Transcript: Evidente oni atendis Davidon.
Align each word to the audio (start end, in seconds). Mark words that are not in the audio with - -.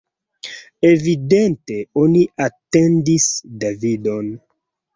Evidente 0.89 1.77
oni 2.05 2.25
atendis 2.47 3.31
Davidon. 3.65 4.37